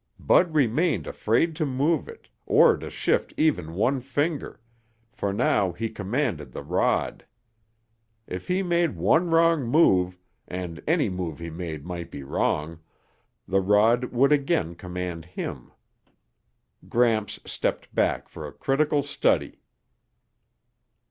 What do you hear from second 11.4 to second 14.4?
made might be wrong, the rod would